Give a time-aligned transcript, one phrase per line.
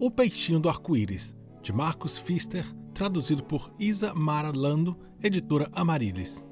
[0.00, 2.64] O Peixinho do Arco-Íris, de Marcos Pfister,
[2.94, 6.46] traduzido por Isa Mara Lando, editora Amarilis.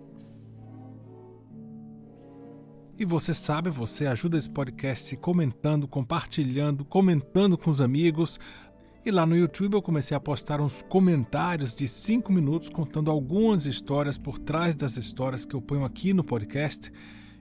[2.99, 8.41] E você sabe, você ajuda esse podcast comentando, compartilhando, comentando com os amigos.
[9.05, 13.65] E lá no YouTube eu comecei a postar uns comentários de 5 minutos contando algumas
[13.65, 16.91] histórias por trás das histórias que eu ponho aqui no podcast.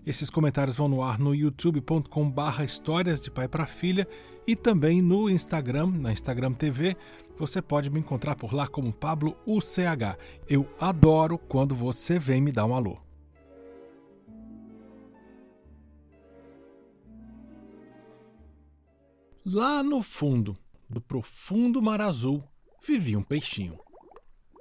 [0.05, 4.07] Esses comentários vão no ar no youtube.com/barra histórias de pai para filha
[4.45, 6.95] e também no Instagram, na Instagram TV.
[7.37, 10.17] Você pode me encontrar por lá como Pablo UCH.
[10.47, 12.99] Eu adoro quando você vem me dar um alô.
[19.43, 20.57] Lá no fundo
[20.89, 22.43] do profundo mar azul
[22.85, 23.79] vivia um peixinho.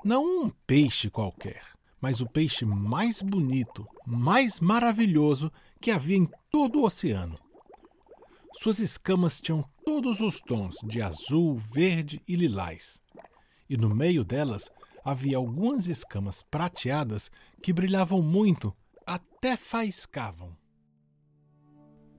[0.04, 1.62] Não um peixe qualquer,
[2.04, 5.50] mas o peixe mais bonito, mais maravilhoso
[5.80, 7.38] que havia em todo o oceano.
[8.60, 13.00] Suas escamas tinham todos os tons de azul, verde e lilás.
[13.70, 14.70] E no meio delas
[15.02, 17.30] havia algumas escamas prateadas
[17.62, 20.54] que brilhavam muito, até faiscavam.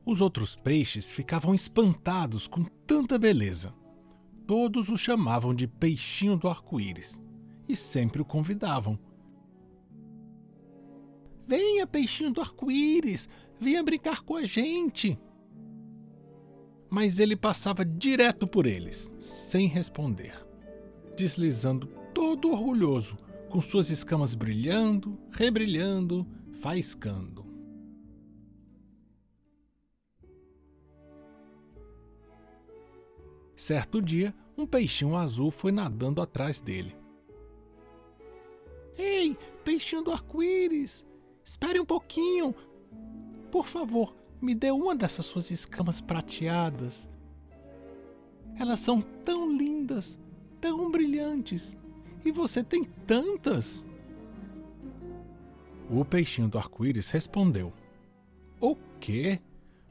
[0.04, 3.72] Os outros peixes ficavam espantados com tanta beleza.
[4.48, 7.22] Todos o chamavam de peixinho do arco-íris
[7.70, 8.98] e sempre o convidavam.
[11.48, 13.28] Venha, peixinho do arco-íris,
[13.60, 15.20] venha brincar com a gente.
[16.90, 20.34] Mas ele passava direto por eles, sem responder,
[21.16, 23.16] deslizando todo orgulhoso,
[23.50, 26.28] com suas escamas brilhando, rebrilhando,
[26.62, 27.46] faiscando.
[33.56, 36.96] Certo dia, um peixinho azul foi nadando atrás dele.
[38.98, 41.06] Ei, peixinho do arco-íris,
[41.46, 42.54] espere um pouquinho.
[43.52, 47.10] Por favor, me dê uma dessas suas escamas prateadas.
[48.60, 50.20] Elas são tão lindas,
[50.60, 51.78] tão brilhantes,
[52.26, 53.86] e você tem tantas.
[55.90, 57.72] O peixinho do arco-íris respondeu:
[58.60, 59.40] O quê?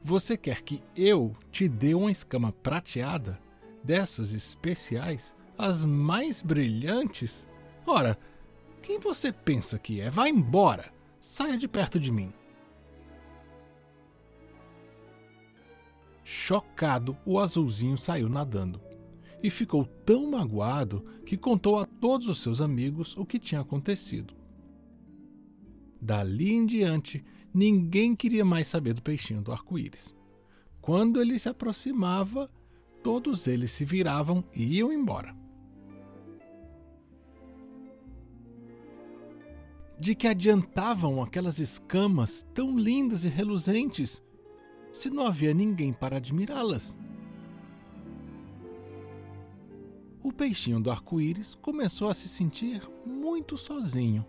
[0.03, 3.43] Você quer que eu te dê uma escama prateada?
[3.85, 7.45] dessas especiais, as mais brilhantes?
[7.85, 8.17] Ora,
[8.81, 10.09] quem você pensa que é?
[10.09, 10.94] Vá embora!
[11.27, 12.31] Saia de perto de mim!
[16.23, 18.79] Chocado, o azulzinho saiu nadando
[19.41, 24.35] e ficou tão magoado que contou a todos os seus amigos o que tinha acontecido.
[25.99, 30.15] Dali em diante, ninguém queria mais saber do peixinho do arco-íris.
[30.79, 32.51] Quando ele se aproximava,
[33.03, 35.35] todos eles se viravam e iam embora.
[39.97, 44.21] De que adiantavam aquelas escamas tão lindas e reluzentes
[44.91, 46.97] se não havia ninguém para admirá-las?
[50.21, 54.25] O peixinho do arco-íris começou a se sentir muito sozinho,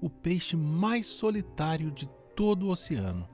[0.00, 3.28] o peixe mais solitário de todo o oceano.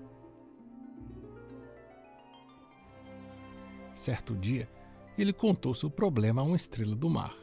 [3.95, 4.71] Certo dia,
[5.19, 7.37] ele contou seu problema a uma estrela do mar.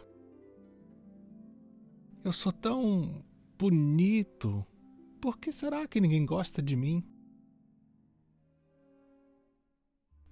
[2.23, 3.23] Eu sou tão
[3.59, 4.65] bonito.
[5.19, 7.03] Por que será que ninguém gosta de mim?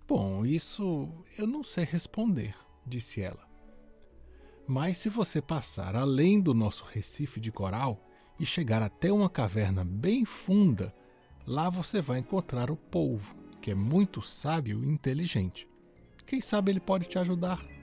[0.07, 2.55] Bom, isso eu não sei responder,
[2.85, 3.45] disse ela.
[4.65, 8.07] Mas se você passar além do nosso recife de coral
[8.39, 10.95] e chegar até uma caverna bem funda,
[11.45, 15.67] lá você vai encontrar o polvo, que é muito sábio e inteligente.
[16.25, 17.76] Quem sabe ele pode te ajudar.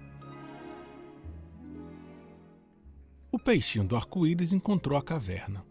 [3.35, 5.67] O peixinho do arco-íris encontrou a caverna.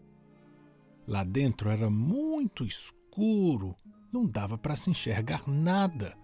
[1.06, 3.74] Lá dentro era muito escuro,
[4.12, 6.14] não dava para se enxergar nada.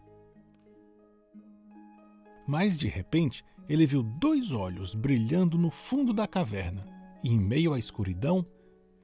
[2.47, 6.85] Mas de repente ele viu dois olhos brilhando no fundo da caverna,
[7.25, 8.45] e em meio à escuridão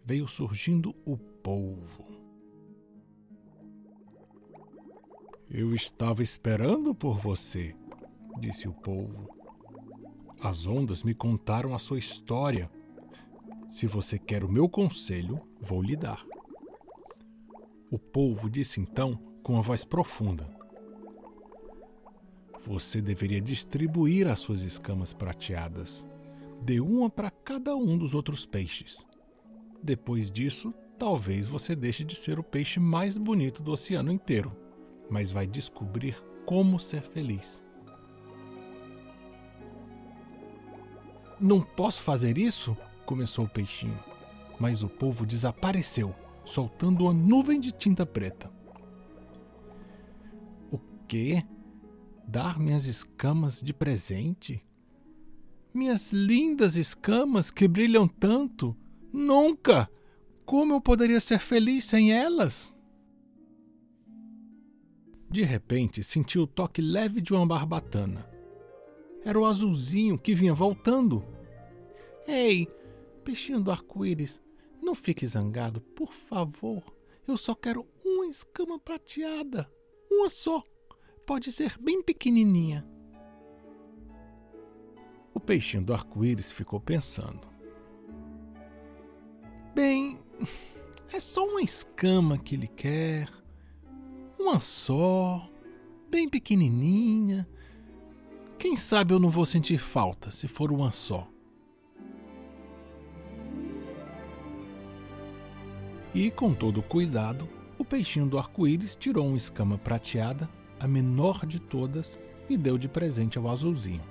[0.05, 2.05] veio surgindo o polvo.
[5.49, 7.75] Eu estava esperando por você,
[8.39, 9.36] disse o polvo.
[10.41, 12.71] As ondas me contaram a sua história.
[13.69, 16.25] Se você quer o meu conselho, vou lhe dar.
[17.91, 20.49] O polvo disse então com uma voz profunda:
[22.65, 26.07] Você deveria distribuir as suas escamas prateadas.
[26.63, 29.07] Dê uma para cada um dos outros peixes.
[29.83, 34.67] Depois disso, talvez você deixe de ser o peixe mais bonito do oceano inteiro
[35.11, 37.65] mas vai descobrir como ser feliz.
[41.41, 42.77] Não posso fazer isso?
[43.05, 43.99] começou o peixinho,
[44.59, 46.13] mas o povo desapareceu,
[46.45, 48.51] soltando uma nuvem de tinta preta.
[50.73, 51.45] O quê?
[52.27, 54.63] dar minhas escamas de presente?
[55.73, 58.77] Minhas lindas escamas que brilham tanto?
[59.13, 59.89] Nunca!
[60.45, 62.75] Como eu poderia ser feliz sem elas?
[65.29, 68.36] De repente, senti o toque leve de uma barbatana.
[69.27, 71.25] Era o azulzinho que vinha voltando.
[72.29, 72.69] Ei,
[73.25, 74.41] peixinho do arco-íris,
[74.81, 76.81] não fique zangado, por favor.
[77.27, 79.69] Eu só quero uma escama prateada.
[80.09, 80.63] Uma só.
[81.27, 82.87] Pode ser bem pequenininha.
[85.35, 87.49] O peixinho do arco-íris ficou pensando.
[89.75, 90.21] Bem,
[91.13, 93.29] é só uma escama que ele quer.
[94.39, 95.51] Uma só,
[96.09, 97.45] bem pequenininha.
[98.67, 101.29] Quem sabe eu não vou sentir falta se for uma só.
[106.13, 107.49] E com todo cuidado,
[107.79, 112.19] o peixinho do arco-íris tirou uma escama prateada, a menor de todas,
[112.51, 114.03] e deu de presente ao azulzinho.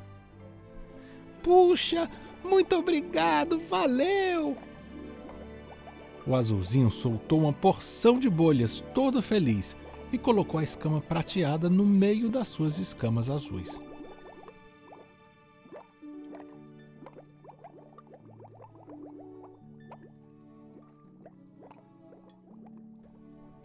[1.43, 2.09] Puxa,
[2.41, 4.55] muito obrigado, valeu!
[6.25, 9.75] O azulzinho soltou uma porção de bolhas, todo feliz,
[10.13, 13.83] e colocou a escama prateada no meio das suas escamas azuis.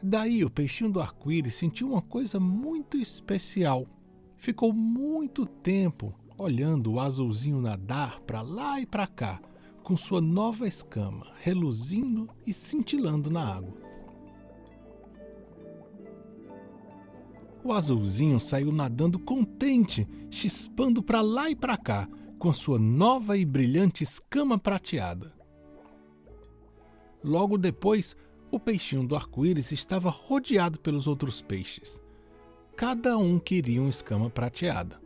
[0.02, 3.87] Daí o peixinho do arco-íris sentiu uma coisa muito especial.
[4.37, 9.41] Ficou muito tempo olhando o azulzinho nadar para lá e para cá,
[9.82, 13.75] com sua nova escama reluzindo e cintilando na água.
[17.62, 22.08] O azulzinho saiu nadando contente, chispando para lá e para cá,
[22.38, 25.35] com sua nova e brilhante escama prateada.
[27.23, 28.17] Logo depois,
[28.50, 32.00] o peixinho do arco-íris estava rodeado pelos outros peixes.
[32.76, 35.00] Cada um queria uma escama prateada.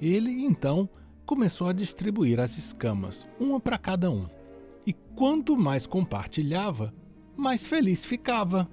[0.00, 0.88] Ele, então,
[1.24, 4.28] começou a distribuir as escamas, uma para cada um.
[4.86, 6.92] E quanto mais compartilhava,
[7.36, 8.68] mais feliz ficava.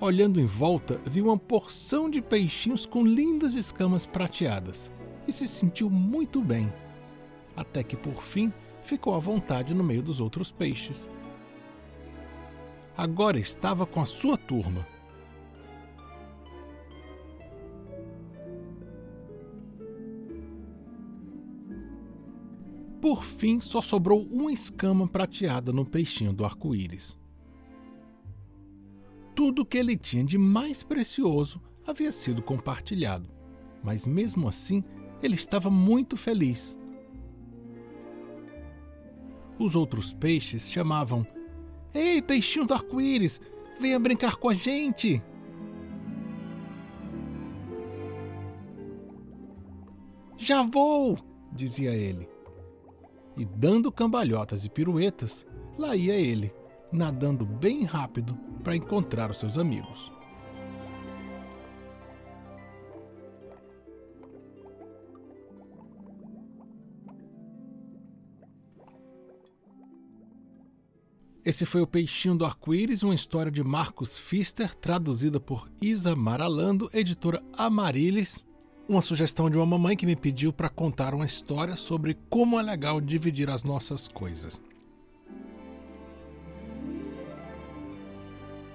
[0.00, 4.90] Olhando em volta, viu uma porção de peixinhos com lindas escamas prateadas
[5.26, 6.72] e se sentiu muito bem.
[7.56, 8.52] Até que por fim
[8.82, 11.08] ficou à vontade no meio dos outros peixes.
[12.96, 14.86] Agora estava com a sua turma.
[23.00, 27.16] Por fim, só sobrou uma escama prateada no peixinho do arco-íris.
[29.44, 33.28] Tudo que ele tinha de mais precioso havia sido compartilhado,
[33.82, 34.82] mas mesmo assim
[35.22, 36.78] ele estava muito feliz.
[39.58, 41.26] Os outros peixes chamavam:
[41.92, 43.38] Ei, peixinho do arco-íris,
[43.78, 45.22] venha brincar com a gente!
[50.38, 51.18] Já vou!
[51.52, 52.26] dizia ele.
[53.36, 56.50] E dando cambalhotas e piruetas, lá ia ele
[56.90, 60.10] nadando bem rápido para encontrar os seus amigos.
[71.44, 76.88] Esse foi o Peixinho do Arco-Íris, uma história de Marcos Pfister, traduzida por Isa Maralando,
[76.90, 78.46] editora Amarilis.
[78.88, 82.62] Uma sugestão de uma mamãe que me pediu para contar uma história sobre como é
[82.62, 84.62] legal dividir as nossas coisas.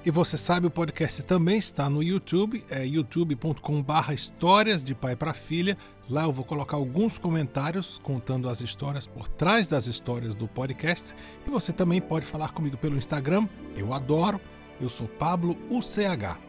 [0.05, 5.33] E você sabe, o podcast também está no YouTube, é youtube.com/barra histórias de pai para
[5.33, 5.77] filha.
[6.09, 11.13] Lá eu vou colocar alguns comentários contando as histórias por trás das histórias do podcast.
[11.45, 13.47] E você também pode falar comigo pelo Instagram.
[13.75, 14.39] Eu adoro.
[14.79, 16.48] Eu sou Pablo UCH.